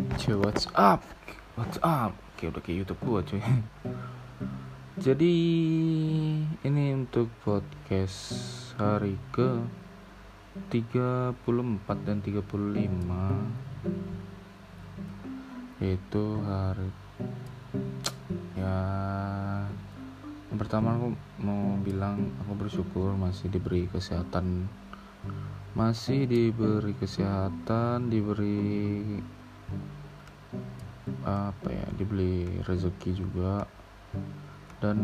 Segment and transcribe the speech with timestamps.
[0.00, 1.04] cuy what's up?
[1.60, 2.16] What's up?
[2.40, 3.42] Kayak udah kayak YouTube gua cuy.
[5.04, 5.34] Jadi
[6.64, 8.20] ini untuk podcast
[8.80, 9.60] hari ke
[10.72, 11.36] 34
[12.04, 12.40] dan 35
[15.80, 16.92] yaitu hari
[18.52, 18.76] ya
[20.52, 24.68] yang pertama aku mau bilang aku bersyukur masih diberi kesehatan.
[25.72, 28.60] Masih diberi kesehatan diberi
[31.24, 33.66] apa ya dibeli rezeki juga.
[34.80, 34.98] Dan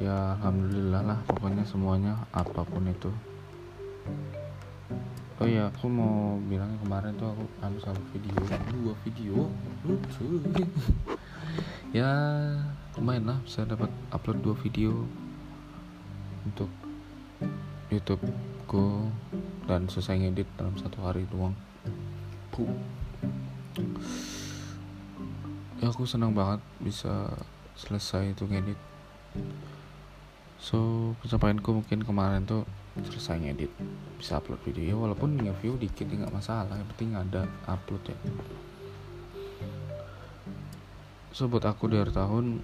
[0.00, 3.12] ya alhamdulillah lah pokoknya semuanya apa pun itu.
[5.42, 8.36] Oh ya aku mau bilangnya kemarin tuh aku habis upload video.
[8.70, 9.36] Dua video?
[9.82, 10.26] Lucu.
[11.94, 12.10] Ya
[12.98, 15.06] lumayan lah bisa dapat upload dua video
[16.42, 16.66] untuk
[17.86, 19.14] YouTubeku
[19.64, 21.56] dan selesai ngedit dalam satu hari doang.
[22.52, 22.68] Puh.
[25.80, 27.32] Ya aku senang banget bisa
[27.74, 28.78] selesai itu ngedit.
[30.60, 32.64] So pencapaianku mungkin kemarin tuh
[33.02, 33.72] selesai ngedit
[34.22, 38.16] bisa upload video ya walaupun nge-view dikit ya nggak masalah yang penting ada upload ya
[41.34, 42.62] so buat aku dari tahun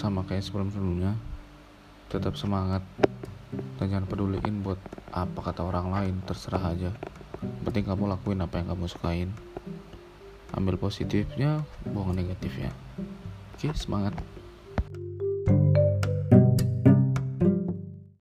[0.00, 1.12] sama kayak sebelum-sebelumnya
[2.08, 2.80] tetap semangat
[3.50, 4.78] dan jangan peduliin buat
[5.10, 6.90] apa kata orang lain terserah aja.
[7.66, 9.30] Penting kamu lakuin apa yang kamu sukain.
[10.54, 12.70] Ambil positifnya buang negatifnya.
[13.54, 14.16] Oke semangat